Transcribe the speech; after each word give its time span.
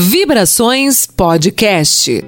Vibrações 0.00 1.06
Podcast. 1.06 2.24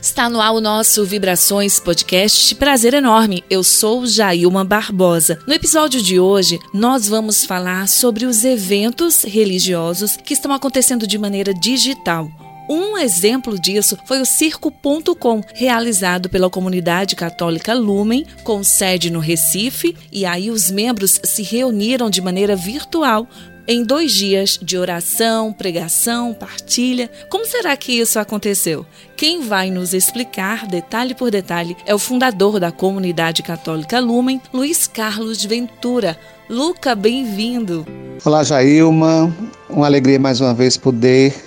Está 0.00 0.30
no 0.30 0.40
ar 0.40 0.52
o 0.52 0.62
nosso 0.62 1.04
Vibrações 1.04 1.78
Podcast. 1.78 2.54
Prazer 2.54 2.94
enorme. 2.94 3.44
Eu 3.50 3.62
sou 3.62 4.06
Jailma 4.06 4.64
Barbosa. 4.64 5.38
No 5.46 5.52
episódio 5.52 6.00
de 6.00 6.18
hoje, 6.18 6.58
nós 6.72 7.06
vamos 7.06 7.44
falar 7.44 7.86
sobre 7.86 8.24
os 8.24 8.42
eventos 8.42 9.22
religiosos 9.22 10.16
que 10.16 10.32
estão 10.32 10.54
acontecendo 10.54 11.06
de 11.06 11.18
maneira 11.18 11.52
digital. 11.52 12.30
Um 12.68 12.98
exemplo 12.98 13.58
disso 13.58 13.96
foi 14.04 14.20
o 14.20 14.26
Circo.com, 14.26 15.40
realizado 15.54 16.28
pela 16.28 16.50
comunidade 16.50 17.14
católica 17.14 17.72
Lumen, 17.72 18.26
com 18.42 18.64
sede 18.64 19.08
no 19.08 19.20
Recife, 19.20 19.96
e 20.10 20.26
aí 20.26 20.50
os 20.50 20.70
membros 20.70 21.20
se 21.22 21.42
reuniram 21.42 22.10
de 22.10 22.20
maneira 22.20 22.56
virtual 22.56 23.28
em 23.68 23.82
dois 23.82 24.12
dias 24.12 24.58
de 24.60 24.76
oração, 24.76 25.52
pregação, 25.52 26.32
partilha. 26.32 27.10
Como 27.28 27.46
será 27.46 27.76
que 27.76 27.92
isso 27.92 28.18
aconteceu? 28.18 28.86
Quem 29.16 29.42
vai 29.42 29.70
nos 29.70 29.92
explicar 29.92 30.66
detalhe 30.66 31.14
por 31.14 31.30
detalhe 31.30 31.76
é 31.84 31.94
o 31.94 31.98
fundador 31.98 32.60
da 32.60 32.70
comunidade 32.70 33.42
católica 33.42 33.98
Lumen, 33.98 34.40
Luiz 34.52 34.86
Carlos 34.86 35.44
Ventura. 35.44 36.16
Luca, 36.48 36.94
bem-vindo. 36.94 37.84
Olá, 38.24 38.44
Jailma. 38.44 39.34
Uma 39.68 39.86
alegria 39.86 40.18
mais 40.18 40.40
uma 40.40 40.54
vez 40.54 40.76
poder 40.76 41.45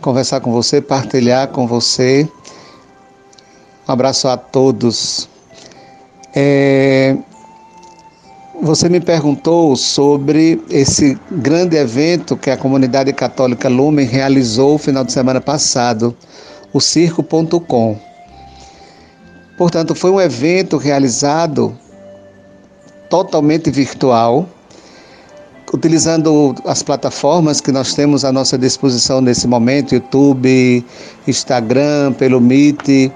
conversar 0.00 0.40
com 0.40 0.52
você, 0.52 0.80
partilhar 0.80 1.48
com 1.48 1.66
você. 1.66 2.28
Um 3.88 3.92
abraço 3.92 4.28
a 4.28 4.36
todos. 4.36 5.28
É, 6.34 7.16
você 8.62 8.88
me 8.88 9.00
perguntou 9.00 9.76
sobre 9.76 10.62
esse 10.70 11.18
grande 11.30 11.76
evento 11.76 12.36
que 12.36 12.50
a 12.50 12.56
comunidade 12.56 13.12
católica 13.12 13.68
Lumen 13.68 14.06
realizou 14.06 14.72
no 14.72 14.78
final 14.78 15.04
de 15.04 15.12
semana 15.12 15.40
passado, 15.40 16.16
o 16.72 16.80
Circo.com. 16.80 17.98
Portanto, 19.56 19.94
foi 19.94 20.10
um 20.10 20.20
evento 20.20 20.76
realizado 20.76 21.76
totalmente 23.08 23.70
virtual, 23.70 24.48
utilizando 25.72 26.54
as 26.64 26.82
plataformas 26.82 27.60
que 27.60 27.72
nós 27.72 27.94
temos 27.94 28.24
à 28.24 28.32
nossa 28.32 28.56
disposição 28.56 29.20
nesse 29.20 29.46
momento, 29.46 29.94
YouTube, 29.94 30.84
Instagram, 31.26 32.12
pelo 32.12 32.40
Meet. 32.40 33.12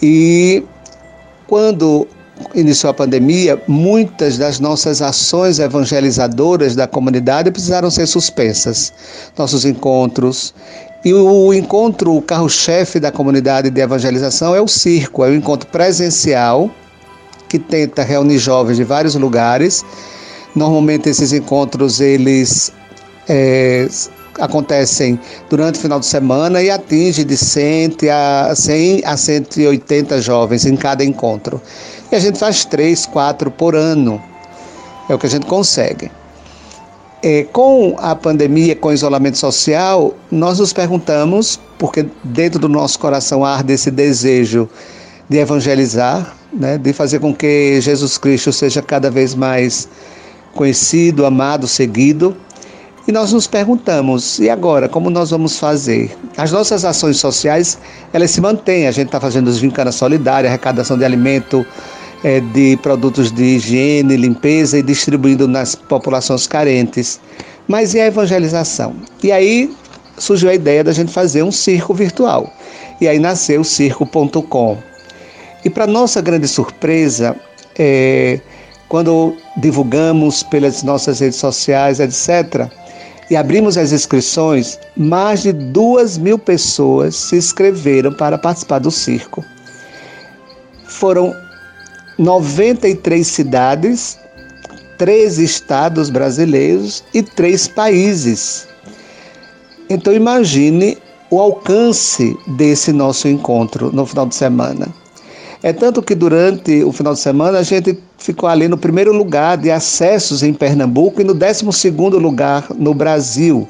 E 0.00 0.62
quando 1.46 2.06
iniciou 2.54 2.90
a 2.90 2.94
pandemia, 2.94 3.60
muitas 3.66 4.38
das 4.38 4.60
nossas 4.60 5.02
ações 5.02 5.58
evangelizadoras 5.58 6.76
da 6.76 6.86
comunidade 6.86 7.50
precisaram 7.50 7.90
ser 7.90 8.06
suspensas. 8.06 8.92
Nossos 9.36 9.64
encontros. 9.64 10.54
E 11.04 11.12
o 11.12 11.52
encontro, 11.54 12.16
o 12.16 12.22
carro-chefe 12.22 12.98
da 12.98 13.12
comunidade 13.12 13.70
de 13.70 13.80
evangelização 13.80 14.54
é 14.54 14.60
o 14.60 14.68
circo, 14.68 15.24
é 15.24 15.28
o 15.28 15.34
encontro 15.34 15.68
presencial 15.68 16.70
que 17.48 17.58
tenta 17.58 18.02
reunir 18.02 18.38
jovens 18.38 18.76
de 18.76 18.84
vários 18.84 19.14
lugares 19.14 19.84
Normalmente 20.54 21.08
esses 21.08 21.32
encontros 21.32 22.00
eles 22.00 22.72
é, 23.28 23.88
acontecem 24.38 25.18
durante 25.50 25.78
o 25.78 25.82
final 25.82 26.00
de 26.00 26.06
semana 26.06 26.62
e 26.62 26.70
atinge 26.70 27.24
de 27.24 27.36
100 27.36 27.96
a, 28.10 28.54
100 28.54 29.02
a 29.04 29.16
180 29.16 30.20
jovens 30.22 30.64
em 30.64 30.76
cada 30.76 31.04
encontro. 31.04 31.60
E 32.10 32.16
a 32.16 32.18
gente 32.18 32.38
faz 32.38 32.64
três, 32.64 33.04
quatro 33.06 33.50
por 33.50 33.74
ano. 33.74 34.22
É 35.08 35.14
o 35.14 35.18
que 35.18 35.26
a 35.26 35.30
gente 35.30 35.46
consegue. 35.46 36.10
É, 37.22 37.44
com 37.44 37.96
a 37.98 38.14
pandemia, 38.14 38.76
com 38.76 38.88
o 38.88 38.92
isolamento 38.92 39.38
social, 39.38 40.14
nós 40.30 40.60
nos 40.60 40.72
perguntamos, 40.72 41.58
porque 41.78 42.06
dentro 42.22 42.60
do 42.60 42.68
nosso 42.68 42.98
coração 42.98 43.44
arde 43.44 43.72
esse 43.72 43.90
desejo 43.90 44.68
de 45.28 45.38
evangelizar, 45.38 46.36
né, 46.52 46.78
de 46.78 46.92
fazer 46.92 47.18
com 47.18 47.34
que 47.34 47.80
Jesus 47.80 48.16
Cristo 48.16 48.52
seja 48.52 48.80
cada 48.80 49.10
vez 49.10 49.34
mais 49.34 49.88
conhecido, 50.58 51.24
amado, 51.24 51.68
seguido. 51.68 52.36
E 53.06 53.12
nós 53.12 53.32
nos 53.32 53.46
perguntamos, 53.46 54.40
e 54.40 54.50
agora, 54.50 54.88
como 54.88 55.08
nós 55.08 55.30
vamos 55.30 55.56
fazer? 55.56 56.10
As 56.36 56.50
nossas 56.50 56.84
ações 56.84 57.16
sociais, 57.16 57.78
elas 58.12 58.32
se 58.32 58.40
mantêm. 58.40 58.88
A 58.88 58.90
gente 58.90 59.06
está 59.06 59.20
fazendo 59.20 59.46
os 59.46 59.58
Vincana 59.58 59.92
Solidária, 59.92 60.50
arrecadação 60.50 60.98
de 60.98 61.04
alimento, 61.04 61.64
é, 62.24 62.40
de 62.40 62.76
produtos 62.82 63.30
de 63.30 63.42
higiene, 63.42 64.16
limpeza 64.16 64.78
e 64.78 64.82
distribuindo 64.82 65.46
nas 65.46 65.76
populações 65.76 66.46
carentes. 66.46 67.20
Mas 67.68 67.94
e 67.94 68.00
a 68.00 68.06
evangelização? 68.06 68.96
E 69.22 69.30
aí 69.30 69.70
surgiu 70.18 70.50
a 70.50 70.54
ideia 70.54 70.82
da 70.82 70.92
gente 70.92 71.12
fazer 71.12 71.42
um 71.44 71.52
circo 71.52 71.94
virtual. 71.94 72.52
E 73.00 73.06
aí 73.06 73.18
nasceu 73.18 73.60
o 73.60 73.64
circo.com. 73.64 74.76
E 75.64 75.70
para 75.70 75.86
nossa 75.86 76.20
grande 76.20 76.48
surpresa, 76.48 77.34
é, 77.78 78.40
quando 78.88 79.36
divulgamos 79.56 80.42
pelas 80.42 80.82
nossas 80.82 81.20
redes 81.20 81.38
sociais, 81.38 82.00
etc., 82.00 82.68
e 83.30 83.36
abrimos 83.36 83.76
as 83.76 83.92
inscrições, 83.92 84.78
mais 84.96 85.42
de 85.42 85.52
duas 85.52 86.16
mil 86.16 86.38
pessoas 86.38 87.14
se 87.14 87.36
inscreveram 87.36 88.12
para 88.12 88.38
participar 88.38 88.78
do 88.78 88.90
circo. 88.90 89.44
Foram 90.86 91.34
93 92.18 93.26
cidades, 93.26 94.18
três 94.96 95.38
estados 95.38 96.08
brasileiros 96.08 97.04
e 97.12 97.22
três 97.22 97.68
países. 97.68 98.66
Então 99.90 100.12
imagine 100.14 100.96
o 101.30 101.38
alcance 101.38 102.34
desse 102.46 102.92
nosso 102.92 103.28
encontro 103.28 103.92
no 103.92 104.06
final 104.06 104.26
de 104.26 104.34
semana. 104.34 104.88
É 105.62 105.72
tanto 105.72 106.02
que 106.02 106.14
durante 106.14 106.84
o 106.84 106.92
final 106.92 107.14
de 107.14 107.20
semana 107.20 107.58
a 107.58 107.62
gente 107.62 107.98
ficou 108.16 108.48
ali 108.48 108.68
no 108.68 108.78
primeiro 108.78 109.12
lugar 109.12 109.56
de 109.56 109.70
acessos 109.70 110.42
em 110.42 110.54
Pernambuco 110.54 111.20
e 111.20 111.24
no 111.24 111.34
décimo 111.34 111.72
segundo 111.72 112.18
lugar 112.18 112.66
no 112.76 112.94
Brasil, 112.94 113.68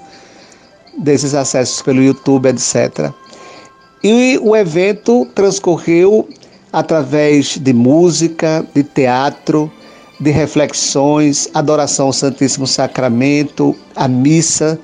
desses 0.99 1.35
acessos 1.35 1.81
pelo 1.81 2.03
YouTube, 2.03 2.47
etc. 2.49 3.11
E 4.05 4.39
o 4.43 4.55
evento 4.55 5.27
transcorreu 5.35 6.29
através 6.71 7.57
de 7.57 7.73
música, 7.73 8.67
de 8.75 8.83
teatro, 8.83 9.73
de 10.21 10.31
reflexões, 10.31 11.49
adoração 11.55 12.09
ao 12.09 12.13
Santíssimo 12.13 12.67
Sacramento, 12.67 13.75
a 13.97 14.07
missa, 14.07 14.79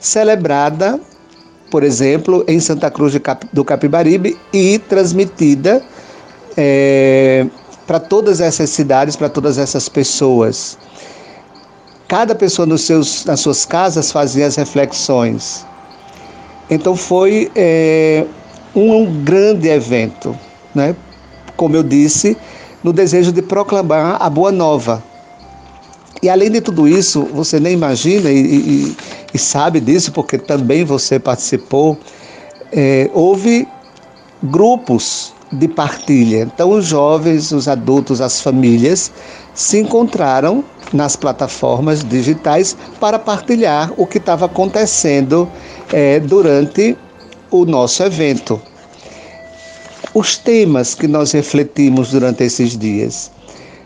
celebrada, 0.00 0.98
por 1.70 1.84
exemplo, 1.84 2.44
em 2.48 2.58
Santa 2.58 2.90
Cruz 2.90 3.14
do 3.52 3.64
Capibaribe 3.64 4.36
e 4.52 4.78
transmitida 4.80 5.84
é, 6.60 7.46
para 7.86 8.00
todas 8.00 8.40
essas 8.40 8.68
cidades, 8.70 9.14
para 9.14 9.28
todas 9.28 9.58
essas 9.58 9.88
pessoas. 9.88 10.76
Cada 12.08 12.34
pessoa 12.34 12.66
nos 12.66 12.82
seus, 12.82 13.24
nas 13.24 13.38
suas 13.38 13.64
casas 13.64 14.10
fazia 14.10 14.44
as 14.44 14.56
reflexões. 14.56 15.64
Então 16.68 16.96
foi 16.96 17.50
é, 17.54 18.24
um, 18.74 19.22
grande 19.22 19.68
evento, 19.68 20.36
né? 20.74 20.96
como 21.56 21.76
eu 21.76 21.82
disse, 21.82 22.36
no 22.82 22.92
desejo 22.92 23.30
de 23.30 23.40
proclamar 23.40 24.20
a 24.20 24.28
boa 24.28 24.50
nova. 24.50 25.02
E 26.20 26.28
além 26.28 26.50
de 26.50 26.60
tudo 26.60 26.88
isso, 26.88 27.22
você 27.32 27.60
nem 27.60 27.74
imagina 27.74 28.30
e, 28.30 28.38
e, 28.38 28.96
e 29.32 29.38
sabe 29.38 29.78
disso, 29.78 30.10
porque 30.10 30.36
também 30.36 30.84
você 30.84 31.20
participou, 31.20 31.96
é, 32.72 33.08
houve 33.14 33.68
grupos 34.42 35.37
de 35.52 35.68
partilha. 35.68 36.42
Então, 36.42 36.70
os 36.70 36.86
jovens, 36.86 37.52
os 37.52 37.68
adultos, 37.68 38.20
as 38.20 38.40
famílias 38.40 39.10
se 39.54 39.78
encontraram 39.78 40.64
nas 40.92 41.16
plataformas 41.16 42.02
digitais 42.04 42.76
para 43.00 43.18
partilhar 43.18 43.92
o 43.96 44.06
que 44.06 44.18
estava 44.18 44.46
acontecendo 44.46 45.48
é, 45.92 46.20
durante 46.20 46.96
o 47.50 47.64
nosso 47.64 48.02
evento. 48.02 48.60
Os 50.14 50.36
temas 50.36 50.94
que 50.94 51.06
nós 51.06 51.32
refletimos 51.32 52.10
durante 52.10 52.44
esses 52.44 52.76
dias, 52.76 53.30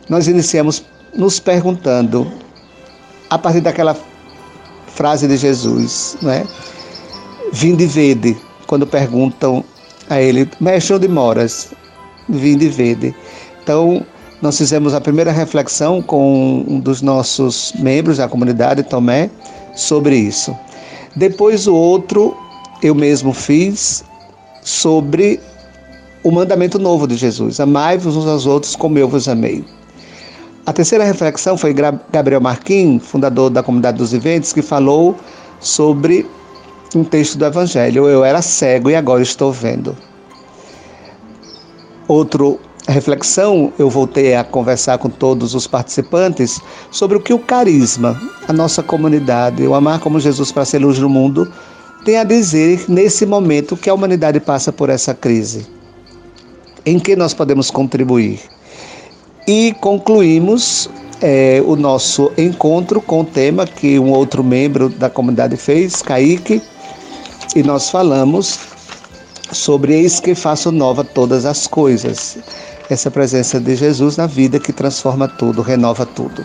nós 0.08 0.28
iniciamos 0.28 0.84
nos 1.14 1.38
perguntando, 1.38 2.30
a 3.28 3.38
partir 3.38 3.60
daquela 3.60 3.96
frase 4.88 5.26
de 5.26 5.36
Jesus, 5.36 6.16
né? 6.22 6.46
Vinde 7.52 7.84
e 7.84 7.86
vede, 7.86 8.36
quando 8.66 8.86
perguntam 8.86 9.64
a 10.12 10.22
ele, 10.22 10.48
mestre 10.60 10.94
onde 10.94 11.08
moras? 11.08 11.72
Vinde 12.28 12.66
e 12.66 12.68
vede. 12.68 13.14
Então, 13.62 14.04
nós 14.40 14.58
fizemos 14.58 14.94
a 14.94 15.00
primeira 15.00 15.30
reflexão 15.30 16.02
com 16.02 16.64
um 16.66 16.80
dos 16.80 17.00
nossos 17.00 17.72
membros 17.78 18.18
da 18.18 18.28
comunidade, 18.28 18.82
Tomé, 18.82 19.30
sobre 19.74 20.16
isso. 20.16 20.56
Depois 21.14 21.66
o 21.66 21.74
outro 21.74 22.36
eu 22.82 22.94
mesmo 22.94 23.32
fiz 23.32 24.04
sobre 24.62 25.38
o 26.24 26.30
mandamento 26.30 26.78
novo 26.78 27.06
de 27.06 27.16
Jesus: 27.16 27.60
Amai-vos 27.60 28.16
uns 28.16 28.26
aos 28.26 28.46
outros 28.46 28.74
como 28.74 28.98
eu 28.98 29.08
vos 29.08 29.28
amei. 29.28 29.64
A 30.64 30.72
terceira 30.72 31.04
reflexão 31.04 31.56
foi 31.56 31.74
Gabriel 32.12 32.40
Marquim, 32.40 32.98
fundador 32.98 33.50
da 33.50 33.62
Comunidade 33.62 33.98
dos 33.98 34.12
Viventes, 34.12 34.52
que 34.52 34.62
falou 34.62 35.16
sobre 35.60 36.26
um 36.94 37.04
texto 37.04 37.38
do 37.38 37.44
Evangelho. 37.44 38.08
Eu 38.08 38.24
era 38.24 38.42
cego 38.42 38.90
e 38.90 38.94
agora 38.94 39.22
estou 39.22 39.52
vendo. 39.52 39.96
Outro 42.08 42.58
reflexão, 42.88 43.72
eu 43.78 43.88
voltei 43.88 44.34
a 44.34 44.44
conversar 44.44 44.98
com 44.98 45.08
todos 45.08 45.54
os 45.54 45.66
participantes 45.66 46.60
sobre 46.90 47.16
o 47.16 47.20
que 47.20 47.32
o 47.32 47.38
carisma, 47.38 48.20
a 48.48 48.52
nossa 48.52 48.82
comunidade, 48.82 49.66
o 49.66 49.74
amar 49.74 50.00
como 50.00 50.18
Jesus 50.18 50.50
para 50.50 50.64
ser 50.64 50.78
luz 50.78 50.98
no 50.98 51.08
mundo, 51.08 51.50
tem 52.04 52.18
a 52.18 52.24
dizer 52.24 52.84
nesse 52.88 53.24
momento 53.24 53.76
que 53.76 53.88
a 53.88 53.94
humanidade 53.94 54.40
passa 54.40 54.72
por 54.72 54.90
essa 54.90 55.14
crise. 55.14 55.66
Em 56.84 56.98
que 56.98 57.14
nós 57.14 57.32
podemos 57.32 57.70
contribuir? 57.70 58.40
E 59.46 59.72
concluímos 59.80 60.90
é, 61.20 61.62
o 61.64 61.76
nosso 61.76 62.32
encontro 62.36 63.00
com 63.00 63.20
o 63.20 63.24
tema 63.24 63.64
que 63.64 63.98
um 63.98 64.10
outro 64.10 64.42
membro 64.42 64.88
da 64.88 65.08
comunidade 65.08 65.56
fez, 65.56 66.02
Kaique, 66.02 66.60
e 67.54 67.62
nós 67.62 67.90
falamos 67.90 68.58
sobre 69.52 69.94
eis 69.94 70.20
que 70.20 70.34
faço 70.34 70.72
nova 70.72 71.04
todas 71.04 71.44
as 71.44 71.66
coisas. 71.66 72.38
Essa 72.88 73.10
presença 73.10 73.60
de 73.60 73.76
Jesus 73.76 74.16
na 74.16 74.26
vida 74.26 74.58
que 74.58 74.72
transforma 74.72 75.28
tudo, 75.28 75.62
renova 75.62 76.06
tudo. 76.06 76.44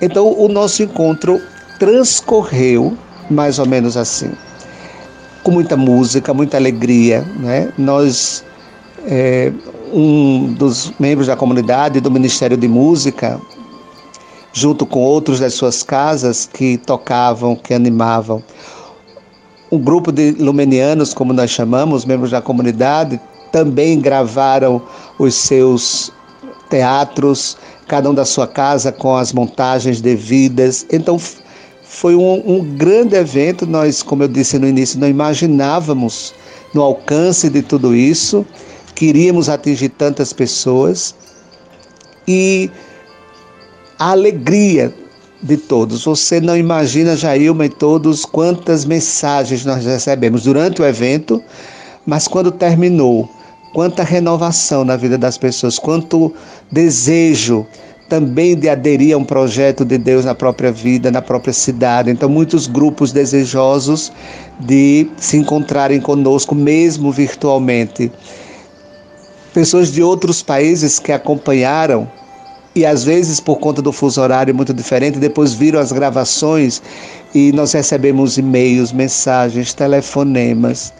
Então 0.00 0.32
o 0.38 0.48
nosso 0.48 0.82
encontro 0.82 1.40
transcorreu 1.78 2.96
mais 3.30 3.58
ou 3.58 3.66
menos 3.66 3.96
assim, 3.96 4.32
com 5.42 5.50
muita 5.50 5.76
música, 5.76 6.32
muita 6.32 6.56
alegria, 6.56 7.22
né? 7.38 7.72
Nós 7.76 8.44
é, 9.06 9.52
um 9.92 10.52
dos 10.52 10.92
membros 10.98 11.26
da 11.26 11.36
comunidade 11.36 12.00
do 12.00 12.10
Ministério 12.10 12.56
de 12.56 12.68
Música, 12.68 13.40
junto 14.52 14.86
com 14.86 15.00
outros 15.00 15.40
das 15.40 15.54
suas 15.54 15.82
casas 15.82 16.48
que 16.50 16.78
tocavam, 16.78 17.56
que 17.56 17.74
animavam, 17.74 18.42
um 19.76 19.78
grupo 19.78 20.10
de 20.10 20.32
lumenianos, 20.32 21.12
como 21.12 21.32
nós 21.32 21.50
chamamos, 21.50 22.06
membros 22.06 22.30
da 22.30 22.40
comunidade, 22.40 23.20
também 23.52 24.00
gravaram 24.00 24.82
os 25.18 25.34
seus 25.34 26.10
teatros, 26.70 27.56
cada 27.86 28.10
um 28.10 28.14
da 28.14 28.24
sua 28.24 28.46
casa 28.46 28.90
com 28.90 29.14
as 29.14 29.32
montagens 29.32 30.00
devidas. 30.00 30.86
Então 30.90 31.20
foi 31.82 32.16
um, 32.16 32.42
um 32.46 32.64
grande 32.64 33.14
evento. 33.14 33.66
Nós, 33.66 34.02
como 34.02 34.22
eu 34.22 34.28
disse 34.28 34.58
no 34.58 34.66
início, 34.66 34.98
não 34.98 35.08
imaginávamos 35.08 36.34
no 36.72 36.82
alcance 36.82 37.50
de 37.50 37.62
tudo 37.62 37.94
isso, 37.94 38.44
queríamos 38.94 39.48
atingir 39.48 39.90
tantas 39.90 40.32
pessoas 40.32 41.14
e 42.26 42.70
a 43.98 44.10
alegria 44.10 44.92
de 45.46 45.56
todos. 45.56 46.04
Você 46.04 46.40
não 46.40 46.56
imagina, 46.56 47.16
Jailma 47.16 47.66
e 47.66 47.68
todos, 47.68 48.24
quantas 48.24 48.84
mensagens 48.84 49.64
nós 49.64 49.84
recebemos 49.84 50.42
durante 50.42 50.82
o 50.82 50.84
evento, 50.84 51.42
mas 52.04 52.28
quando 52.28 52.50
terminou, 52.50 53.28
quanta 53.72 54.02
renovação 54.02 54.84
na 54.84 54.96
vida 54.96 55.16
das 55.16 55.38
pessoas, 55.38 55.78
quanto 55.78 56.34
desejo 56.70 57.66
também 58.08 58.56
de 58.56 58.68
aderir 58.68 59.14
a 59.14 59.18
um 59.18 59.24
projeto 59.24 59.84
de 59.84 59.98
Deus 59.98 60.24
na 60.24 60.34
própria 60.34 60.70
vida, 60.70 61.10
na 61.10 61.20
própria 61.20 61.52
cidade. 61.52 62.10
Então, 62.10 62.28
muitos 62.28 62.66
grupos 62.66 63.12
desejosos 63.12 64.12
de 64.60 65.08
se 65.16 65.36
encontrarem 65.36 66.00
conosco, 66.00 66.54
mesmo 66.54 67.10
virtualmente. 67.10 68.12
Pessoas 69.52 69.90
de 69.90 70.02
outros 70.02 70.42
países 70.42 70.98
que 70.98 71.10
acompanharam 71.10 72.08
e 72.76 72.84
às 72.84 73.02
vezes 73.02 73.40
por 73.40 73.58
conta 73.58 73.80
do 73.80 73.90
fuso 73.90 74.20
horário 74.20 74.54
muito 74.54 74.74
diferente, 74.74 75.18
depois 75.18 75.54
viram 75.54 75.80
as 75.80 75.90
gravações 75.90 76.82
e 77.34 77.50
nós 77.52 77.72
recebemos 77.72 78.36
e-mails, 78.36 78.92
mensagens, 78.92 79.72
telefonemas 79.72 80.92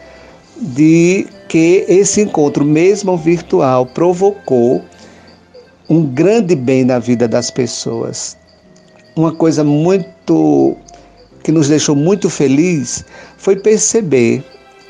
de 0.56 1.26
que 1.48 1.84
esse 1.86 2.22
encontro, 2.22 2.64
mesmo 2.64 3.14
virtual, 3.18 3.84
provocou 3.84 4.82
um 5.86 6.02
grande 6.02 6.56
bem 6.56 6.82
na 6.82 6.98
vida 6.98 7.28
das 7.28 7.50
pessoas. 7.50 8.38
Uma 9.14 9.32
coisa 9.32 9.62
muito 9.62 10.74
que 11.44 11.52
nos 11.52 11.68
deixou 11.68 11.94
muito 11.94 12.30
feliz 12.30 13.04
foi 13.36 13.54
perceber 13.54 14.42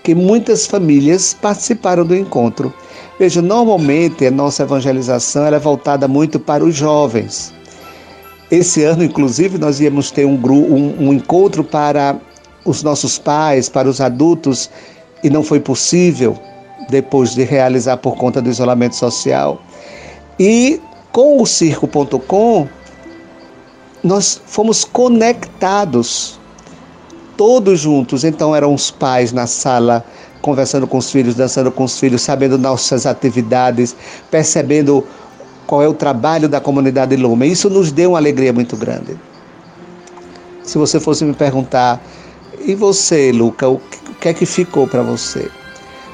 que 0.04 0.14
muitas 0.14 0.66
famílias 0.66 1.34
participaram 1.34 2.06
do 2.06 2.14
encontro 2.14 2.72
Veja, 3.18 3.40
normalmente 3.40 4.26
a 4.26 4.30
nossa 4.30 4.62
evangelização 4.62 5.46
é 5.46 5.58
voltada 5.58 6.06
muito 6.06 6.38
para 6.38 6.62
os 6.62 6.74
jovens. 6.74 7.52
Esse 8.50 8.84
ano, 8.84 9.02
inclusive, 9.02 9.56
nós 9.56 9.80
íamos 9.80 10.10
ter 10.10 10.26
um, 10.26 10.34
um, 10.34 11.08
um 11.08 11.12
encontro 11.12 11.64
para 11.64 12.20
os 12.64 12.82
nossos 12.82 13.18
pais, 13.18 13.68
para 13.68 13.88
os 13.88 14.00
adultos, 14.00 14.70
e 15.24 15.30
não 15.30 15.42
foi 15.42 15.60
possível 15.60 16.38
depois 16.90 17.34
de 17.34 17.42
realizar 17.42 17.96
por 17.96 18.16
conta 18.16 18.42
do 18.42 18.50
isolamento 18.50 18.94
social. 18.94 19.60
E 20.38 20.80
com 21.10 21.40
o 21.40 21.46
circo.com, 21.46 22.68
nós 24.04 24.40
fomos 24.46 24.84
conectados, 24.84 26.38
todos 27.36 27.80
juntos. 27.80 28.24
Então 28.24 28.54
eram 28.54 28.74
os 28.74 28.90
pais 28.90 29.32
na 29.32 29.46
sala 29.46 30.04
conversando 30.46 30.86
com 30.86 30.96
os 30.96 31.10
filhos, 31.10 31.34
dançando 31.34 31.72
com 31.72 31.82
os 31.82 31.98
filhos, 31.98 32.22
sabendo 32.22 32.56
nossas 32.56 33.04
atividades, 33.04 33.96
percebendo 34.30 35.04
qual 35.66 35.82
é 35.82 35.88
o 35.88 35.92
trabalho 35.92 36.48
da 36.48 36.60
comunidade 36.60 37.16
Lumen. 37.16 37.50
Isso 37.50 37.68
nos 37.68 37.90
deu 37.90 38.10
uma 38.10 38.18
alegria 38.18 38.52
muito 38.52 38.76
grande. 38.76 39.18
Se 40.62 40.78
você 40.78 41.00
fosse 41.00 41.24
me 41.24 41.34
perguntar, 41.34 42.00
e 42.64 42.76
você, 42.76 43.32
Luca, 43.32 43.68
o 43.68 43.80
que 44.20 44.28
é 44.28 44.32
que 44.32 44.46
ficou 44.46 44.86
para 44.86 45.02
você? 45.02 45.50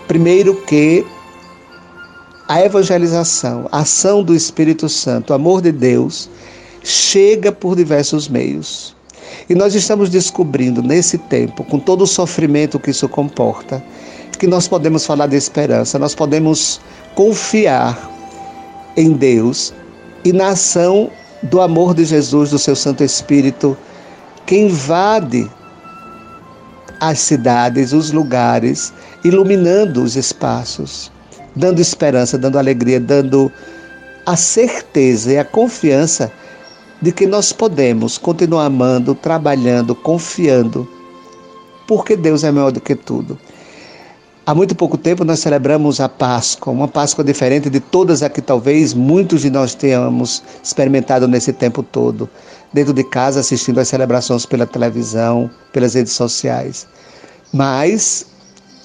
Primeiro 0.09 0.55
que 0.63 1.05
a 2.49 2.65
evangelização, 2.65 3.69
a 3.71 3.81
ação 3.81 4.23
do 4.23 4.35
Espírito 4.35 4.89
Santo, 4.89 5.33
o 5.33 5.35
amor 5.35 5.61
de 5.61 5.73
Deus, 5.73 6.31
chega 6.83 7.53
por 7.53 7.77
diversos 7.77 8.29
meios. 8.29 8.97
E 9.49 9.55
nós 9.55 9.75
estamos 9.75 10.09
descobrindo 10.09 10.83
nesse 10.83 11.19
tempo, 11.19 11.65
com 11.65 11.79
todo 11.79 12.05
o 12.05 12.07
sofrimento 12.07 12.79
que 12.79 12.91
isso 12.91 13.09
comporta, 13.09 13.83
que 14.43 14.47
nós 14.49 14.67
podemos 14.67 15.07
falar 15.07 15.29
de 15.29 15.37
esperança, 15.37 16.01
nós 16.01 16.17
podemos 16.17 16.81
confiar 17.15 18.11
em 18.97 19.13
Deus 19.13 19.73
e 20.25 20.33
na 20.33 20.49
ação 20.49 21.09
do 21.45 21.61
amor 21.61 21.95
de 21.95 22.05
Jesus, 22.05 22.51
do 22.51 22.59
seu 22.59 22.75
Santo 22.75 23.05
Espírito, 23.05 23.79
que 24.45 24.57
invade 24.59 25.49
as 26.99 27.21
cidades, 27.21 27.93
os 27.93 28.11
lugares, 28.11 28.93
iluminando 29.23 30.03
os 30.03 30.17
espaços, 30.17 31.13
dando 31.55 31.79
esperança, 31.79 32.37
dando 32.37 32.59
alegria, 32.59 32.99
dando 32.99 33.49
a 34.27 34.35
certeza 34.35 35.35
e 35.35 35.39
a 35.39 35.45
confiança 35.45 36.33
de 37.01 37.13
que 37.13 37.29
nós 37.29 37.53
podemos 37.53 38.19
continuar 38.19 38.65
amando, 38.65 39.15
trabalhando, 39.15 39.95
confiando, 39.95 40.89
porque 41.87 42.17
Deus 42.17 42.43
é 42.43 42.51
maior 42.51 42.73
do 42.73 42.81
que 42.81 42.97
tudo. 42.97 43.39
Há 44.45 44.57
muito 44.57 44.75
pouco 44.75 44.99
tempo 44.99 45.25
nós 45.25 45.39
celebramos 45.39 46.01
a 46.01 46.09
Páscoa, 46.09 46.73
uma 46.73 46.89
Páscoa 46.89 47.23
diferente 47.23 47.71
de 47.71 47.79
todas 47.79 48.25
as 48.25 48.33
que 48.33 48.43
talvez 48.43 48.93
muitos 48.93 49.43
de 49.43 49.51
nós 49.51 49.73
tenhamos 49.73 50.43
experimentado 50.61 51.29
nesse 51.29 51.53
tempo 51.53 51.81
todo, 51.81 52.29
dentro 52.73 52.93
de 52.93 53.05
casa, 53.05 53.39
assistindo 53.39 53.79
às 53.79 53.87
celebrações 53.87 54.45
pela 54.45 54.67
televisão, 54.67 55.49
pelas 55.73 55.95
redes 55.95 56.15
sociais. 56.15 56.89
Mas 57.53 58.27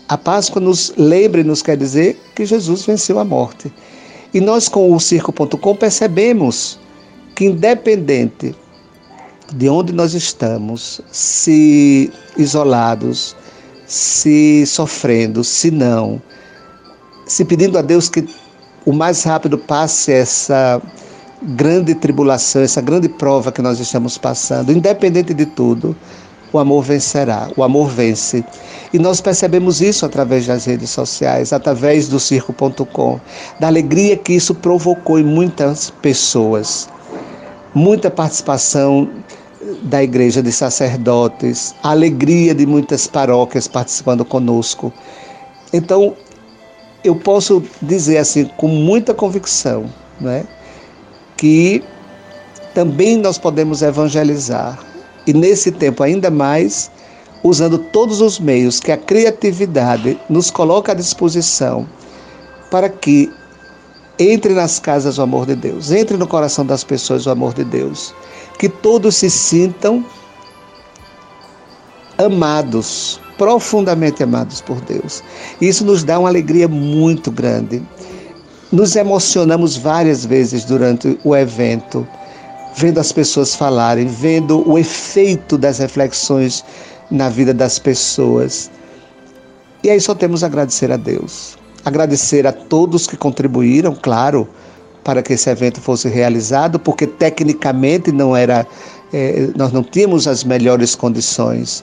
a 0.07 0.15
Páscoa 0.15 0.61
nos 0.61 0.93
lembra 0.95 1.41
e 1.41 1.43
nos 1.43 1.63
quer 1.63 1.75
dizer 1.75 2.21
que 2.35 2.45
Jesus 2.45 2.85
venceu 2.85 3.17
a 3.17 3.25
morte. 3.25 3.73
E 4.31 4.39
nós, 4.39 4.69
com 4.69 4.93
o 4.93 4.99
circo.com, 4.99 5.75
percebemos 5.75 6.77
que, 7.35 7.45
independente 7.45 8.55
de 9.55 9.67
onde 9.67 9.91
nós 9.91 10.13
estamos, 10.13 11.01
se 11.11 12.13
isolados, 12.37 13.35
se 13.87 14.65
sofrendo, 14.65 15.43
se 15.43 15.71
não, 15.71 16.21
se 17.25 17.45
pedindo 17.45 17.77
a 17.77 17.81
Deus 17.81 18.09
que 18.09 18.27
o 18.85 18.93
mais 18.93 19.23
rápido 19.23 19.57
passe 19.57 20.11
essa 20.11 20.81
grande 21.41 21.95
tribulação, 21.95 22.61
essa 22.61 22.81
grande 22.81 23.07
prova 23.07 23.51
que 23.51 23.61
nós 23.61 23.79
estamos 23.79 24.17
passando, 24.17 24.71
independente 24.71 25.33
de 25.33 25.45
tudo, 25.45 25.95
o 26.51 26.59
amor 26.59 26.83
vencerá, 26.83 27.49
o 27.55 27.63
amor 27.63 27.89
vence. 27.89 28.43
E 28.93 28.99
nós 28.99 29.21
percebemos 29.21 29.81
isso 29.81 30.05
através 30.05 30.47
das 30.47 30.65
redes 30.65 30.89
sociais, 30.89 31.51
através 31.51 32.07
do 32.07 32.19
circo.com, 32.19 33.19
da 33.59 33.67
alegria 33.67 34.15
que 34.17 34.33
isso 34.33 34.55
provocou 34.55 35.19
em 35.19 35.23
muitas 35.23 35.89
pessoas. 36.01 36.89
Muita 37.75 38.09
participação 38.09 39.09
da 39.83 40.03
igreja 40.03 40.41
de 40.41 40.51
sacerdotes, 40.51 41.75
a 41.83 41.91
alegria 41.91 42.53
de 42.53 42.65
muitas 42.65 43.07
paróquias 43.07 43.67
participando 43.67 44.23
conosco. 44.23 44.91
Então, 45.73 46.15
eu 47.03 47.15
posso 47.15 47.63
dizer 47.81 48.17
assim 48.17 48.45
com 48.57 48.67
muita 48.67 49.13
convicção, 49.13 49.85
né, 50.19 50.45
que 51.35 51.83
também 52.73 53.17
nós 53.17 53.37
podemos 53.37 53.81
evangelizar. 53.81 54.79
E 55.25 55.33
nesse 55.33 55.71
tempo 55.71 56.03
ainda 56.03 56.31
mais, 56.31 56.89
usando 57.43 57.77
todos 57.77 58.21
os 58.21 58.39
meios 58.39 58.79
que 58.79 58.91
a 58.91 58.97
criatividade 58.97 60.19
nos 60.29 60.49
coloca 60.49 60.91
à 60.91 60.95
disposição 60.95 61.87
para 62.71 62.89
que 62.89 63.31
entre 64.19 64.53
nas 64.53 64.79
casas 64.79 65.17
o 65.17 65.21
amor 65.21 65.45
de 65.45 65.55
Deus, 65.55 65.91
entre 65.91 66.17
no 66.17 66.27
coração 66.27 66.65
das 66.65 66.83
pessoas 66.83 67.25
o 67.25 67.29
amor 67.29 67.53
de 67.53 67.63
Deus, 67.63 68.13
que 68.57 68.67
todos 68.67 69.15
se 69.15 69.29
sintam 69.29 70.05
amados, 72.17 73.19
profundamente 73.37 74.23
amados 74.23 74.61
por 74.61 74.81
Deus. 74.81 75.23
Isso 75.61 75.85
nos 75.85 76.03
dá 76.03 76.17
uma 76.19 76.29
alegria 76.29 76.67
muito 76.67 77.31
grande. 77.31 77.81
Nos 78.71 78.95
emocionamos 78.95 79.77
várias 79.77 80.25
vezes 80.25 80.65
durante 80.65 81.17
o 81.23 81.35
evento, 81.35 82.05
vendo 82.75 82.99
as 82.99 83.11
pessoas 83.11 83.55
falarem, 83.55 84.07
vendo 84.07 84.67
o 84.69 84.77
efeito 84.77 85.57
das 85.57 85.77
reflexões 85.77 86.65
na 87.09 87.29
vida 87.29 87.53
das 87.53 87.79
pessoas. 87.79 88.69
E 89.83 89.89
aí 89.89 90.01
só 90.01 90.13
temos 90.13 90.43
a 90.43 90.47
agradecer 90.47 90.91
a 90.91 90.97
Deus. 90.97 91.57
Agradecer 91.85 92.45
a 92.45 92.51
todos 92.51 93.07
que 93.07 93.15
contribuíram, 93.15 93.95
claro, 93.95 94.49
para 95.07 95.23
que 95.23 95.31
esse 95.31 95.49
evento 95.49 95.79
fosse 95.79 96.09
realizado, 96.09 96.77
porque 96.77 97.07
tecnicamente 97.07 98.11
não 98.11 98.35
era, 98.35 98.67
é, 99.13 99.47
nós 99.55 99.71
não 99.71 99.81
tínhamos 99.81 100.27
as 100.27 100.43
melhores 100.43 100.95
condições. 100.95 101.81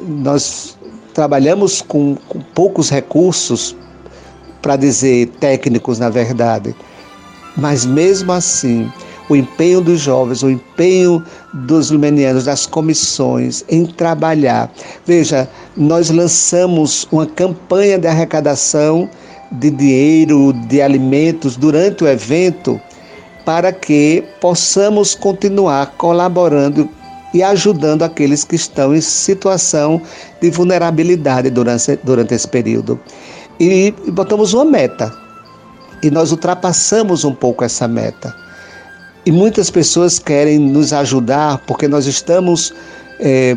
Nós 0.00 0.76
trabalhamos 1.14 1.80
com, 1.80 2.16
com 2.28 2.40
poucos 2.56 2.90
recursos, 2.90 3.76
para 4.60 4.74
dizer 4.74 5.28
técnicos, 5.38 6.00
na 6.00 6.10
verdade. 6.10 6.74
Mas 7.56 7.86
mesmo 7.86 8.32
assim, 8.32 8.90
o 9.28 9.36
empenho 9.36 9.80
dos 9.80 10.00
jovens, 10.00 10.42
o 10.42 10.50
empenho 10.50 11.22
dos 11.54 11.92
lumenianos, 11.92 12.46
das 12.46 12.66
comissões 12.66 13.64
em 13.68 13.86
trabalhar. 13.86 14.68
Veja, 15.06 15.48
nós 15.76 16.10
lançamos 16.10 17.06
uma 17.12 17.24
campanha 17.24 18.00
de 18.00 18.08
arrecadação 18.08 19.08
de 19.50 19.70
dinheiro, 19.70 20.52
de 20.52 20.82
alimentos 20.82 21.56
durante 21.56 22.04
o 22.04 22.08
evento 22.08 22.80
para 23.44 23.72
que 23.72 24.22
possamos 24.40 25.14
continuar 25.14 25.94
colaborando 25.96 26.88
e 27.32 27.42
ajudando 27.42 28.02
aqueles 28.02 28.44
que 28.44 28.56
estão 28.56 28.94
em 28.94 29.00
situação 29.00 30.02
de 30.40 30.50
vulnerabilidade 30.50 31.50
durante, 31.50 31.98
durante 32.02 32.34
esse 32.34 32.46
período. 32.48 33.00
E, 33.60 33.94
botamos 34.08 34.52
uma 34.52 34.64
meta. 34.64 35.12
E 36.02 36.10
nós 36.10 36.30
ultrapassamos 36.30 37.24
um 37.24 37.34
pouco 37.34 37.64
essa 37.64 37.88
meta. 37.88 38.34
E 39.26 39.32
muitas 39.32 39.70
pessoas 39.70 40.18
querem 40.18 40.58
nos 40.58 40.92
ajudar 40.92 41.58
porque 41.66 41.88
nós 41.88 42.06
estamos, 42.06 42.72
é, 43.18 43.56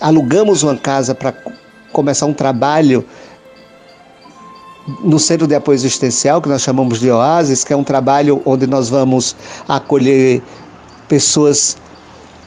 alugamos 0.00 0.62
uma 0.62 0.76
casa 0.76 1.14
para 1.14 1.34
começar 1.92 2.26
um 2.26 2.32
trabalho 2.32 3.04
no 5.02 5.18
Centro 5.18 5.46
de 5.46 5.54
Apoio 5.54 5.76
Existencial, 5.76 6.40
que 6.40 6.48
nós 6.48 6.62
chamamos 6.62 6.98
de 7.00 7.10
Oasis, 7.10 7.64
que 7.64 7.72
é 7.72 7.76
um 7.76 7.84
trabalho 7.84 8.42
onde 8.44 8.66
nós 8.66 8.88
vamos 8.88 9.36
acolher 9.68 10.42
pessoas 11.08 11.76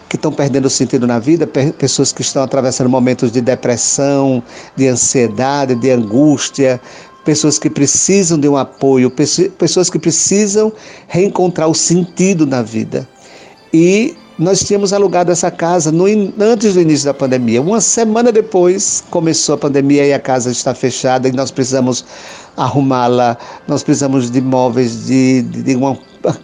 que 0.09 0.15
estão 0.15 0.31
perdendo 0.31 0.65
o 0.65 0.69
sentido 0.69 1.07
na 1.07 1.19
vida, 1.19 1.47
pessoas 1.47 2.11
que 2.11 2.21
estão 2.21 2.43
atravessando 2.43 2.89
momentos 2.89 3.31
de 3.31 3.41
depressão, 3.41 4.43
de 4.75 4.87
ansiedade, 4.87 5.75
de 5.75 5.89
angústia, 5.89 6.79
pessoas 7.23 7.57
que 7.57 7.69
precisam 7.69 8.39
de 8.39 8.47
um 8.47 8.55
apoio, 8.55 9.11
pessoas 9.57 9.89
que 9.89 9.97
precisam 9.97 10.71
reencontrar 11.07 11.67
o 11.67 11.73
sentido 11.73 12.45
na 12.45 12.61
vida. 12.61 13.07
E 13.73 14.15
nós 14.37 14.59
tínhamos 14.59 14.91
alugado 14.91 15.31
essa 15.31 15.49
casa 15.49 15.91
no, 15.91 16.05
antes 16.39 16.73
do 16.73 16.81
início 16.81 17.05
da 17.05 17.13
pandemia. 17.13 17.61
Uma 17.61 17.79
semana 17.79 18.31
depois 18.31 19.03
começou 19.09 19.55
a 19.55 19.57
pandemia 19.57 20.05
e 20.05 20.13
a 20.13 20.19
casa 20.19 20.51
está 20.51 20.75
fechada 20.75 21.27
e 21.27 21.31
nós 21.31 21.51
precisamos 21.51 22.05
arrumá-la, 22.57 23.37
nós 23.67 23.81
precisamos 23.81 24.29
de 24.29 24.41
móveis, 24.41 25.05
de, 25.05 25.41
de 25.41 25.75
uma 25.75 25.97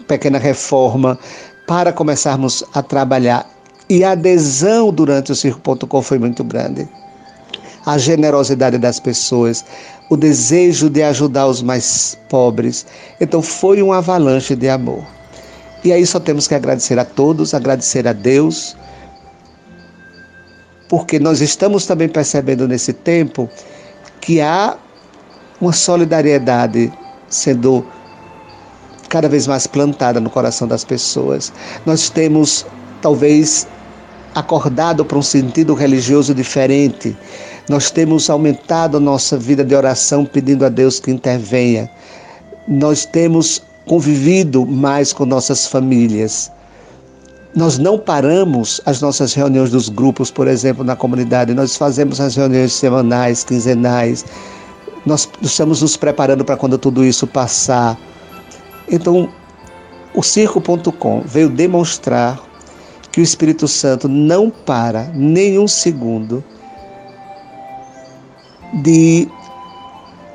pequena 0.07 0.37
reforma 0.37 1.19
para 1.67 1.91
começarmos 1.91 2.63
a 2.73 2.81
trabalhar. 2.81 3.45
E 3.89 4.05
a 4.05 4.11
adesão 4.11 4.91
durante 4.91 5.33
o 5.33 5.35
Circo.com 5.35 6.01
foi 6.01 6.17
muito 6.17 6.45
grande. 6.45 6.87
A 7.85 7.97
generosidade 7.97 8.77
das 8.77 8.99
pessoas, 8.99 9.65
o 10.09 10.15
desejo 10.15 10.89
de 10.89 11.03
ajudar 11.03 11.47
os 11.47 11.61
mais 11.61 12.17
pobres. 12.29 12.85
Então 13.19 13.41
foi 13.41 13.81
uma 13.81 13.97
avalanche 13.97 14.55
de 14.55 14.69
amor. 14.69 15.03
E 15.83 15.91
aí 15.91 16.05
só 16.05 16.19
temos 16.19 16.47
que 16.47 16.55
agradecer 16.55 16.99
a 16.99 17.05
todos, 17.05 17.53
agradecer 17.53 18.07
a 18.07 18.13
Deus, 18.13 18.77
porque 20.87 21.19
nós 21.19 21.41
estamos 21.41 21.85
também 21.85 22.07
percebendo 22.07 22.67
nesse 22.67 22.93
tempo 22.93 23.49
que 24.19 24.39
há 24.41 24.77
uma 25.59 25.73
solidariedade 25.73 26.91
sendo 27.27 27.85
cada 29.09 29.27
vez 29.27 29.47
mais 29.47 29.65
plantada 29.67 30.19
no 30.19 30.29
coração 30.29 30.67
das 30.67 30.83
pessoas. 30.83 31.51
Nós 31.85 32.09
temos 32.09 32.65
talvez 33.01 33.67
acordado 34.35 35.03
para 35.03 35.17
um 35.17 35.21
sentido 35.21 35.73
religioso 35.73 36.33
diferente. 36.33 37.17
Nós 37.67 37.91
temos 37.91 38.29
aumentado 38.29 38.97
a 38.97 38.99
nossa 38.99 39.37
vida 39.37 39.63
de 39.63 39.75
oração 39.75 40.25
pedindo 40.25 40.65
a 40.65 40.69
Deus 40.69 40.99
que 40.99 41.11
intervenha. 41.11 41.89
Nós 42.67 43.05
temos 43.05 43.61
convivido 43.85 44.65
mais 44.65 45.11
com 45.13 45.25
nossas 45.25 45.67
famílias. 45.67 46.51
Nós 47.55 47.77
não 47.77 47.97
paramos 47.99 48.79
as 48.85 49.01
nossas 49.01 49.33
reuniões 49.33 49.71
dos 49.71 49.89
grupos, 49.89 50.31
por 50.31 50.47
exemplo, 50.47 50.83
na 50.83 50.95
comunidade. 50.95 51.53
Nós 51.53 51.75
fazemos 51.75 52.21
as 52.21 52.35
reuniões 52.35 52.71
semanais, 52.73 53.43
quinzenais. 53.43 54.23
Nós 55.05 55.27
estamos 55.41 55.81
nos 55.81 55.97
preparando 55.97 56.45
para 56.45 56.55
quando 56.55 56.77
tudo 56.77 57.03
isso 57.03 57.27
passar. 57.27 57.97
Então, 58.89 59.29
o 60.13 60.23
circo.com 60.23 61.21
veio 61.25 61.49
demonstrar 61.49 62.39
que 63.11 63.19
o 63.19 63.23
Espírito 63.23 63.67
Santo 63.67 64.07
não 64.07 64.49
para 64.49 65.03
nenhum 65.13 65.67
segundo 65.67 66.43
de 68.81 69.27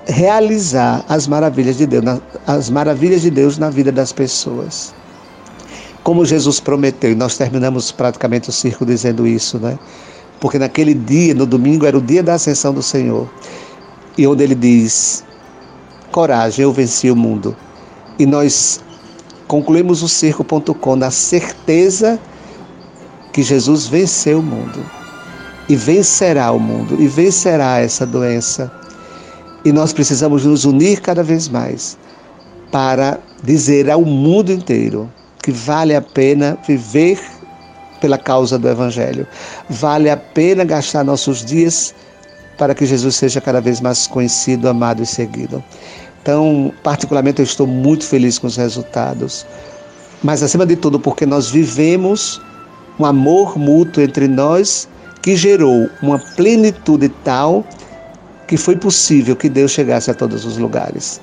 realizar 0.06 1.04
as 1.08 1.26
maravilhas 1.26 1.76
de 1.76 1.86
Deus, 1.86 2.04
as 2.46 2.70
maravilhas 2.70 3.22
de 3.22 3.30
Deus 3.30 3.58
na 3.58 3.70
vida 3.70 3.90
das 3.90 4.12
pessoas. 4.12 4.94
Como 6.02 6.24
Jesus 6.24 6.60
prometeu, 6.60 7.10
e 7.10 7.14
nós 7.14 7.36
terminamos 7.36 7.90
praticamente 7.90 8.48
o 8.48 8.52
circo 8.52 8.86
dizendo 8.86 9.26
isso, 9.26 9.58
né? 9.58 9.76
Porque 10.40 10.58
naquele 10.58 10.94
dia, 10.94 11.34
no 11.34 11.46
domingo, 11.46 11.86
era 11.86 11.98
o 11.98 12.00
dia 12.00 12.22
da 12.22 12.34
ascensão 12.34 12.72
do 12.72 12.82
Senhor. 12.82 13.28
E 14.16 14.26
onde 14.26 14.44
ele 14.44 14.54
diz: 14.54 15.24
Coragem, 16.12 16.62
eu 16.62 16.72
venci 16.72 17.10
o 17.10 17.16
mundo. 17.16 17.56
E 18.18 18.24
nós 18.24 18.80
concluímos 19.48 20.02
o 20.02 20.08
circo.com 20.08 20.96
na 20.96 21.10
certeza 21.10 22.20
que 23.32 23.42
Jesus 23.42 23.86
venceu 23.86 24.38
o 24.38 24.42
mundo 24.42 24.84
e 25.68 25.76
vencerá 25.76 26.50
o 26.52 26.60
mundo 26.60 26.96
e 27.00 27.08
vencerá 27.08 27.80
essa 27.80 28.06
doença. 28.06 28.70
E 29.66 29.72
nós 29.72 29.92
precisamos 29.92 30.44
nos 30.44 30.64
unir 30.64 31.00
cada 31.00 31.24
vez 31.24 31.48
mais 31.48 31.98
para 32.70 33.18
dizer 33.42 33.90
ao 33.90 34.02
mundo 34.02 34.52
inteiro 34.52 35.12
que 35.42 35.50
vale 35.50 35.92
a 35.92 36.00
pena 36.00 36.56
viver 36.64 37.20
pela 38.00 38.16
causa 38.16 38.60
do 38.60 38.68
Evangelho. 38.68 39.26
Vale 39.68 40.08
a 40.08 40.16
pena 40.16 40.64
gastar 40.64 41.02
nossos 41.02 41.44
dias 41.44 41.92
para 42.56 42.76
que 42.76 42.86
Jesus 42.86 43.16
seja 43.16 43.40
cada 43.40 43.60
vez 43.60 43.80
mais 43.80 44.06
conhecido, 44.06 44.68
amado 44.68 45.02
e 45.02 45.06
seguido. 45.06 45.64
Então, 46.22 46.72
particularmente, 46.84 47.40
eu 47.40 47.44
estou 47.44 47.66
muito 47.66 48.04
feliz 48.04 48.38
com 48.38 48.46
os 48.46 48.56
resultados. 48.56 49.44
Mas, 50.22 50.44
acima 50.44 50.64
de 50.64 50.76
tudo, 50.76 51.00
porque 51.00 51.26
nós 51.26 51.50
vivemos 51.50 52.40
um 53.00 53.04
amor 53.04 53.58
mútuo 53.58 54.00
entre 54.00 54.28
nós 54.28 54.88
que 55.20 55.34
gerou 55.34 55.90
uma 56.00 56.20
plenitude 56.36 57.08
tal 57.24 57.64
que 58.46 58.56
foi 58.56 58.76
possível 58.76 59.34
que 59.34 59.48
Deus 59.48 59.70
chegasse 59.70 60.10
a 60.10 60.14
todos 60.14 60.44
os 60.44 60.56
lugares. 60.58 61.20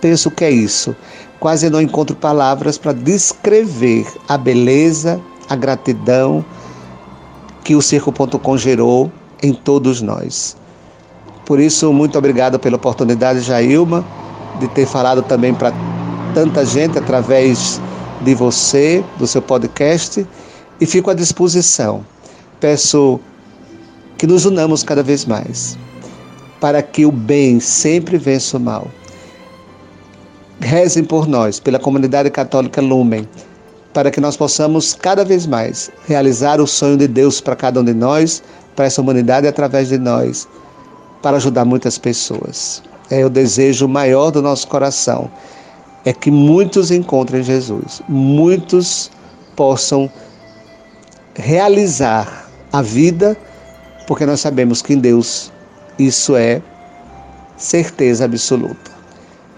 Penso 0.00 0.30
que 0.30 0.44
é 0.44 0.50
isso. 0.50 0.94
Quase 1.40 1.68
não 1.68 1.80
encontro 1.80 2.14
palavras 2.14 2.78
para 2.78 2.92
descrever 2.92 4.06
a 4.28 4.38
beleza, 4.38 5.20
a 5.48 5.56
gratidão 5.56 6.44
que 7.64 7.74
o 7.74 7.82
Circo.com 7.82 8.56
gerou 8.56 9.10
em 9.42 9.52
todos 9.52 10.00
nós. 10.00 10.56
Por 11.44 11.60
isso, 11.60 11.92
muito 11.92 12.18
obrigado 12.18 12.58
pela 12.58 12.76
oportunidade, 12.76 13.40
Jailma, 13.40 14.04
de 14.58 14.68
ter 14.68 14.86
falado 14.86 15.22
também 15.22 15.54
para 15.54 15.72
tanta 16.34 16.64
gente 16.64 16.98
através 16.98 17.80
de 18.20 18.34
você, 18.34 19.04
do 19.18 19.26
seu 19.26 19.42
podcast 19.42 20.26
e 20.80 20.86
fico 20.86 21.10
à 21.10 21.14
disposição. 21.14 22.04
Peço 22.60 23.20
que 24.16 24.26
nos 24.26 24.44
unamos 24.44 24.82
cada 24.82 25.02
vez 25.02 25.24
mais, 25.24 25.78
para 26.66 26.82
que 26.82 27.06
o 27.06 27.12
bem 27.12 27.60
sempre 27.60 28.18
vença 28.18 28.56
o 28.56 28.60
mal. 28.60 28.88
Rezem 30.58 31.04
por 31.04 31.28
nós, 31.28 31.60
pela 31.60 31.78
comunidade 31.78 32.28
católica 32.28 32.82
Lumen, 32.82 33.24
para 33.94 34.10
que 34.10 34.20
nós 34.20 34.36
possamos 34.36 34.92
cada 34.92 35.24
vez 35.24 35.46
mais 35.46 35.92
realizar 36.08 36.60
o 36.60 36.66
sonho 36.66 36.96
de 36.96 37.06
Deus 37.06 37.40
para 37.40 37.54
cada 37.54 37.80
um 37.80 37.84
de 37.84 37.94
nós, 37.94 38.42
para 38.74 38.86
essa 38.86 39.00
humanidade 39.00 39.46
através 39.46 39.90
de 39.90 39.96
nós, 39.96 40.48
para 41.22 41.36
ajudar 41.36 41.64
muitas 41.64 41.98
pessoas. 41.98 42.82
É 43.10 43.24
o 43.24 43.30
desejo 43.30 43.86
maior 43.86 44.32
do 44.32 44.42
nosso 44.42 44.66
coração, 44.66 45.30
é 46.04 46.12
que 46.12 46.32
muitos 46.32 46.90
encontrem 46.90 47.44
Jesus, 47.44 48.02
muitos 48.08 49.08
possam 49.54 50.10
realizar 51.36 52.50
a 52.72 52.82
vida, 52.82 53.36
porque 54.08 54.26
nós 54.26 54.40
sabemos 54.40 54.82
que 54.82 54.94
em 54.94 54.98
Deus 54.98 55.52
isso 55.98 56.36
é 56.36 56.62
certeza 57.56 58.24
absoluta. 58.24 58.90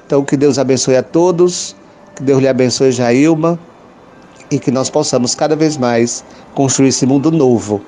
Então, 0.07 0.25
que 0.25 0.37
Deus 0.37 0.59
abençoe 0.59 0.97
a 0.97 1.03
todos, 1.03 1.77
que 2.17 2.23
Deus 2.23 2.41
lhe 2.41 2.49
abençoe, 2.49 2.93
Jailma 2.93 3.59
e 4.51 4.59
que 4.59 4.71
nós 4.71 4.89
possamos 4.89 5.35
cada 5.35 5.55
vez 5.55 5.77
mais 5.77 6.25
construir 6.55 6.89
esse 6.89 7.05
mundo 7.05 7.31
novo 7.31 7.83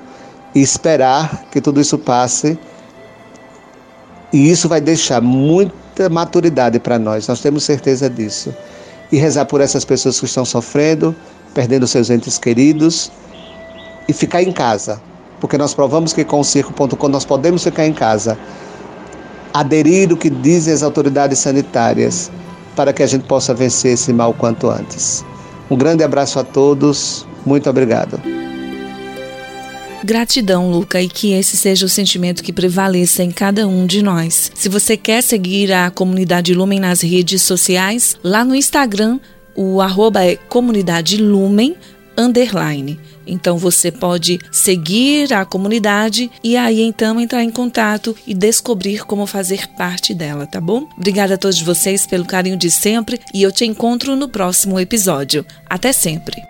e 0.53 0.61
esperar 0.61 1.45
que 1.51 1.59
tudo 1.59 1.81
isso 1.81 1.97
passe. 1.97 2.57
E 4.31 4.49
isso 4.49 4.69
vai 4.69 4.79
deixar 4.79 5.21
muita 5.21 6.09
maturidade 6.09 6.79
para 6.79 6.97
nós, 6.97 7.27
nós 7.27 7.41
temos 7.41 7.63
certeza 7.63 8.09
disso. 8.09 8.53
E 9.11 9.17
rezar 9.17 9.45
por 9.45 9.59
essas 9.59 9.83
pessoas 9.83 10.19
que 10.19 10.25
estão 10.25 10.45
sofrendo, 10.45 11.13
perdendo 11.53 11.85
seus 11.85 12.09
entes 12.09 12.37
queridos 12.37 13.11
e 14.07 14.13
ficar 14.13 14.41
em 14.41 14.53
casa, 14.53 15.01
porque 15.41 15.57
nós 15.57 15.73
provamos 15.73 16.13
que 16.13 16.23
com 16.23 16.39
o 16.39 16.43
circo.com 16.43 17.07
nós 17.09 17.25
podemos 17.25 17.63
ficar 17.63 17.85
em 17.85 17.91
casa. 17.91 18.37
Aderir 19.53 20.13
o 20.13 20.17
que 20.17 20.29
dizem 20.29 20.73
as 20.73 20.83
autoridades 20.83 21.39
sanitárias 21.39 22.31
para 22.75 22.93
que 22.93 23.03
a 23.03 23.07
gente 23.07 23.25
possa 23.25 23.53
vencer 23.53 23.93
esse 23.93 24.13
mal 24.13 24.33
quanto 24.33 24.69
antes. 24.69 25.25
Um 25.69 25.75
grande 25.75 26.03
abraço 26.03 26.39
a 26.39 26.43
todos. 26.43 27.25
Muito 27.45 27.69
obrigado. 27.69 28.21
Gratidão, 30.03 30.71
Luca, 30.71 31.01
e 31.01 31.07
que 31.07 31.33
esse 31.33 31.57
seja 31.57 31.85
o 31.85 31.89
sentimento 31.89 32.43
que 32.43 32.53
prevaleça 32.53 33.23
em 33.23 33.29
cada 33.29 33.67
um 33.67 33.85
de 33.85 34.01
nós. 34.01 34.51
Se 34.55 34.69
você 34.69 34.95
quer 34.95 35.21
seguir 35.21 35.71
a 35.71 35.91
comunidade 35.91 36.53
Lumen 36.53 36.79
nas 36.79 37.01
redes 37.01 37.41
sociais, 37.41 38.15
lá 38.23 38.43
no 38.43 38.55
Instagram, 38.55 39.19
o 39.55 39.81
arroba 39.81 40.25
é 40.25 40.35
comunidade 40.35 41.17
Lumen 41.17 41.75
underline. 42.17 42.99
Então 43.25 43.57
você 43.57 43.91
pode 43.91 44.39
seguir 44.51 45.33
a 45.33 45.45
comunidade 45.45 46.31
e 46.43 46.57
aí 46.57 46.81
então 46.81 47.19
entrar 47.19 47.43
em 47.43 47.51
contato 47.51 48.15
e 48.25 48.33
descobrir 48.33 49.05
como 49.05 49.25
fazer 49.25 49.67
parte 49.77 50.13
dela, 50.13 50.45
tá 50.45 50.59
bom? 50.59 50.87
Obrigada 50.97 51.35
a 51.35 51.37
todos 51.37 51.61
vocês 51.61 52.05
pelo 52.05 52.25
carinho 52.25 52.57
de 52.57 52.71
sempre 52.71 53.19
e 53.33 53.41
eu 53.43 53.51
te 53.51 53.65
encontro 53.65 54.15
no 54.15 54.27
próximo 54.27 54.79
episódio. 54.79 55.45
Até 55.69 55.91
sempre. 55.91 56.41